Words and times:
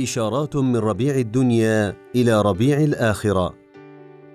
إشارات 0.00 0.56
من 0.56 0.76
ربيع 0.76 1.14
الدنيا 1.14 1.96
إلى 2.14 2.42
ربيع 2.42 2.78
الآخرة. 2.78 3.54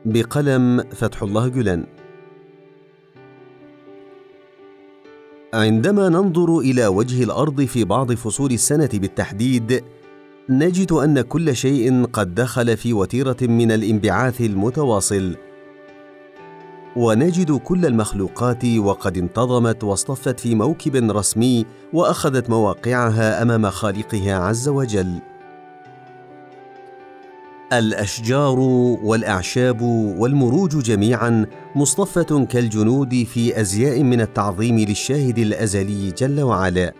بقلم 0.05 0.83
فتح 0.91 1.23
الله 1.23 1.47
جلن 1.47 1.85
عندما 5.53 6.09
ننظر 6.09 6.59
إلى 6.59 6.87
وجه 6.87 7.23
الأرض 7.23 7.61
في 7.61 7.83
بعض 7.83 8.11
فصول 8.13 8.51
السنة 8.51 8.89
بالتحديد 8.93 9.83
نجد 10.49 10.91
أن 10.91 11.21
كل 11.21 11.55
شيء 11.55 12.05
قد 12.05 12.35
دخل 12.35 12.77
في 12.77 12.93
وتيرة 12.93 13.37
من 13.41 13.71
الانبعاث 13.71 14.41
المتواصل. 14.41 15.35
ونجد 16.95 17.51
كل 17.51 17.85
المخلوقات 17.85 18.65
وقد 18.65 19.17
انتظمت 19.17 19.83
واصطفت 19.83 20.39
في 20.39 20.55
موكب 20.55 20.95
رسمي 20.95 21.65
وأخذت 21.93 22.49
مواقعها 22.49 23.41
أمام 23.41 23.69
خالقها 23.69 24.35
عز 24.35 24.69
وجل. 24.69 25.19
الأشجار 27.73 28.59
والأعشاب 29.03 29.81
والمروج 30.17 30.77
جميعا 30.77 31.45
مصطفة 31.75 32.45
كالجنود 32.45 33.23
في 33.23 33.61
أزياء 33.61 34.03
من 34.03 34.21
التعظيم 34.21 34.79
للشاهد 34.79 35.37
الأزلي 35.37 36.11
جل 36.11 36.41
وعلا. 36.41 36.93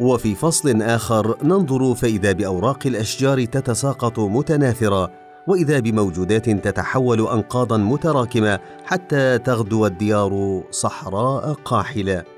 وفي 0.00 0.34
فصل 0.34 0.82
آخر 0.82 1.36
ننظر 1.44 1.94
فإذا 1.94 2.32
بأوراق 2.32 2.86
الأشجار 2.86 3.44
تتساقط 3.44 4.18
متناثرة 4.18 5.10
وإذا 5.46 5.80
بموجودات 5.80 6.50
تتحول 6.50 7.20
انقاضا 7.28 7.76
متراكمة 7.76 8.60
حتى 8.84 9.38
تغدو 9.38 9.86
الديار 9.86 10.62
صحراء 10.70 11.52
قاحلة. 11.52 12.33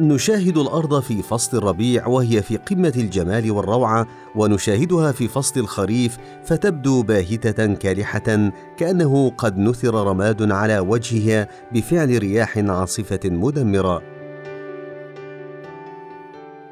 نشاهد 0.00 0.58
الأرض 0.58 1.00
في 1.00 1.22
فصل 1.22 1.58
الربيع 1.58 2.06
وهي 2.06 2.42
في 2.42 2.56
قمة 2.56 2.92
الجمال 2.96 3.50
والروعة 3.50 4.06
ونشاهدها 4.36 5.12
في 5.12 5.28
فصل 5.28 5.60
الخريف 5.60 6.18
فتبدو 6.44 7.02
باهتة 7.02 7.74
كالحة 7.74 8.50
كأنه 8.76 9.30
قد 9.30 9.58
نثر 9.58 9.94
رماد 9.94 10.52
على 10.52 10.78
وجهها 10.78 11.48
بفعل 11.72 12.18
رياح 12.18 12.58
عاصفة 12.58 13.20
مدمرة. 13.24 14.02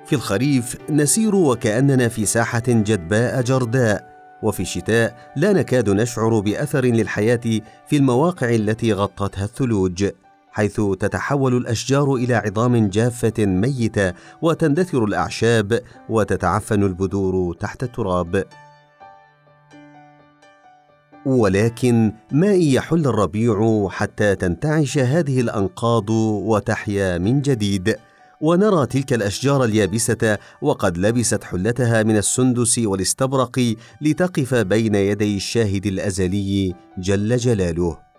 في 0.07 0.13
الخريف 0.17 0.77
نسير 0.91 1.35
وكأننا 1.35 2.09
في 2.09 2.27
ساحة 2.27 2.63
جدباء 2.69 3.43
جرداء 3.43 4.11
وفي 4.43 4.61
الشتاء 4.61 5.33
لا 5.37 5.53
نكاد 5.53 5.91
نشعر 5.91 6.41
بأثر 6.41 6.85
للحياة 6.85 7.61
في 7.87 7.97
المواقع 7.97 8.55
التي 8.55 8.93
غطتها 8.93 9.45
الثلوج. 9.45 10.11
حيث 10.53 10.81
تتحول 11.01 11.57
الأشجار 11.57 12.15
إلى 12.15 12.35
عظام 12.35 12.89
جافة 12.89 13.47
ميتة 13.47 14.13
وتندثر 14.43 15.05
الأعشاب 15.05 15.81
وتتعفن 16.09 16.83
البذور 16.83 17.55
تحت 17.55 17.83
التراب. 17.83 18.45
ولكن 21.27 22.13
ما 22.33 22.55
إن 22.55 22.63
يحل 22.63 23.07
الربيع 23.07 23.89
حتى 23.89 24.35
تنتعش 24.35 24.99
هذه 24.99 25.41
الأنقاض 25.41 26.11
وتحيا 26.11 27.19
من 27.19 27.41
جديد؟ 27.41 27.97
ونرى 28.41 28.87
تلك 28.87 29.13
الأشجار 29.13 29.65
اليابسة 29.65 30.39
وقد 30.63 30.99
لبست 30.99 31.45
حلتها 31.45 32.03
من 32.03 32.17
السندس 32.17 32.79
والاستبرق 32.79 33.75
لتقف 34.01 34.55
بين 34.55 34.95
يدي 34.95 35.37
الشاهد 35.37 35.87
الأزلي 35.87 36.75
جل 36.99 37.37
جلاله. 37.37 38.10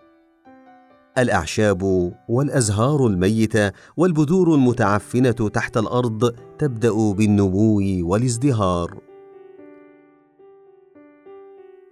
الأعشاب 1.17 2.12
والأزهار 2.30 3.08
الميتة 3.08 3.72
والبذور 3.98 4.55
المتعفنة 4.55 5.32
تحت 5.32 5.77
الأرض 5.77 6.36
تبدأ 6.60 7.11
بالنمو 7.11 7.82
والازدهار. 8.10 8.98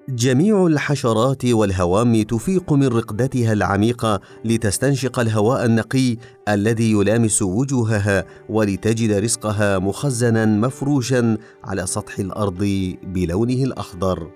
جميع 0.09 0.65
الحشرات 0.65 1.45
والهوام 1.45 2.21
تفيق 2.21 2.73
من 2.73 2.87
رقدتها 2.87 3.53
العميقة 3.53 4.21
لتستنشق 4.45 5.19
الهواء 5.19 5.65
النقي 5.65 6.17
الذي 6.47 6.91
يلامس 6.91 7.41
وجوهها 7.41 8.25
ولتجد 8.49 9.11
رزقها 9.11 9.79
مخزنا 9.79 10.45
مفروشا 10.45 11.37
على 11.63 11.85
سطح 11.85 12.19
الأرض 12.19 12.59
بلونه 13.03 13.63
الأخضر. 13.63 14.31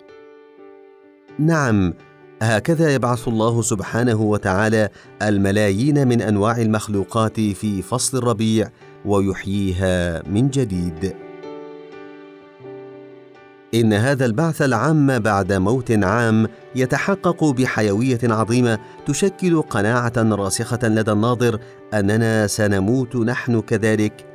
نعم 1.40 1.94
هكذا 2.44 2.94
يبعث 2.94 3.28
الله 3.28 3.62
سبحانه 3.62 4.22
وتعالى 4.22 4.90
الملايين 5.22 6.08
من 6.08 6.22
أنواع 6.22 6.58
المخلوقات 6.58 7.40
في 7.40 7.82
فصل 7.82 8.18
الربيع 8.18 8.70
ويحييها 9.06 10.24
من 10.30 10.50
جديد. 10.50 11.14
إن 13.74 13.94
هذا 13.94 14.26
البعث 14.26 14.62
العام 14.62 15.20
بعد 15.20 15.54
موت 15.54 15.92
عام 15.92 16.48
يتحقق 16.76 17.44
بحيوية 17.44 18.20
عظيمة 18.24 18.80
تشكل 19.06 19.62
قناعة 19.62 20.14
راسخة 20.18 20.80
لدى 20.84 21.12
الناظر 21.12 21.60
أننا 21.94 22.48
سنموت 22.48 23.16
نحن 23.16 23.62
كذلك 23.62 24.26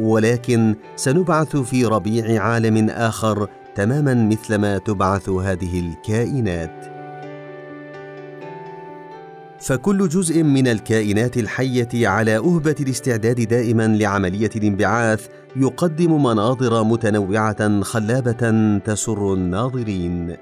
ولكن 0.00 0.74
سنبعث 0.96 1.56
في 1.56 1.84
ربيع 1.84 2.42
عالم 2.42 2.90
آخر 2.90 3.48
تماما 3.74 4.14
مثلما 4.14 4.78
تبعث 4.78 5.28
هذه 5.28 5.80
الكائنات. 5.80 6.93
فكل 9.64 10.08
جزء 10.08 10.42
من 10.42 10.68
الكائنات 10.68 11.36
الحية 11.36 12.08
على 12.08 12.36
أهبة 12.36 12.74
الاستعداد 12.80 13.40
دائما 13.40 13.88
لعملية 13.88 14.50
الانبعاث 14.56 15.26
يقدم 15.56 16.22
مناظر 16.22 16.84
متنوعة 16.84 17.80
خلابة 17.80 18.78
تسر 18.78 19.34
الناظرين. 19.34 20.36